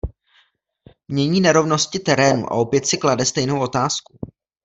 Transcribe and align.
Mění 1.07 1.41
nerovnosti 1.41 1.99
terénu 1.99 2.47
a 2.51 2.51
opět 2.51 2.85
si 2.85 2.97
klade 2.97 3.25
stejnou 3.25 3.59
otázku. 3.61 4.19